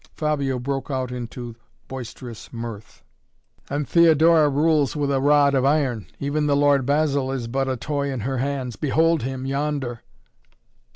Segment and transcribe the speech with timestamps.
[0.15, 1.55] Fabio broke out into
[1.87, 3.03] boisterous mirth.
[3.69, 6.07] "And Theodora rules with a rod of iron.
[6.19, 8.75] Even the Lord Basil is but a toy in her hands!
[8.77, 10.01] Behold him, yonder."